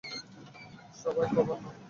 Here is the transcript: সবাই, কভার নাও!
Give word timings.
সবাই, 0.95 1.27
কভার 1.33 1.57
নাও! 1.63 1.73